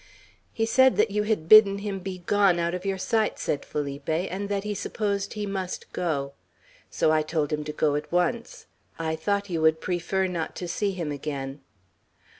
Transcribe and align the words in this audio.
"He 0.51 0.65
said 0.65 0.95
that 0.97 1.11
you 1.11 1.21
had 1.29 1.47
bidden 1.47 1.77
him 1.77 1.99
begone 1.99 2.57
out 2.57 2.73
of 2.73 2.87
your 2.87 2.97
sight," 2.97 3.37
said 3.37 3.63
Felipe, 3.63 4.09
"and 4.09 4.49
that 4.49 4.63
he 4.63 4.73
supposed 4.73 5.33
he 5.33 5.45
must 5.45 5.93
go. 5.93 6.33
So 6.89 7.11
I 7.11 7.21
told 7.21 7.53
him 7.53 7.63
to 7.65 7.71
go 7.71 7.93
at 7.93 8.11
once. 8.11 8.65
I 8.97 9.15
thought 9.15 9.51
you 9.51 9.61
would 9.61 9.79
prefer 9.79 10.25
not 10.25 10.55
to 10.55 10.67
see 10.67 10.89
him 10.93 11.11
again." 11.11 11.61